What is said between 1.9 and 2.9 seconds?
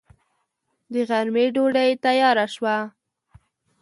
تياره شوه.